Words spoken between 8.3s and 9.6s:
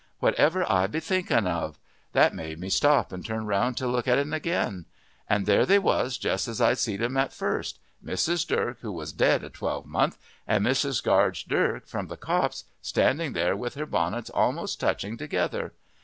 Durk, who was dead a